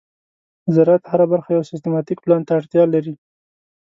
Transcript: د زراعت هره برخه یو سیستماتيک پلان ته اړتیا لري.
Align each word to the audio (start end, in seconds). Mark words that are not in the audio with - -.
د 0.63 0.67
زراعت 0.75 1.03
هره 1.11 1.25
برخه 1.33 1.49
یو 1.51 1.63
سیستماتيک 1.71 2.17
پلان 2.23 2.41
ته 2.47 2.51
اړتیا 2.59 2.83
لري. 2.93 3.13